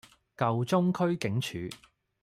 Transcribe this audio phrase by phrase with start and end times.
[0.35, 1.69] 舊中區警署